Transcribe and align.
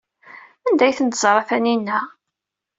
Anda 0.67 0.83
ay 0.85 0.93
tent-teẓra 0.97 1.41
Taninna? 1.49 1.99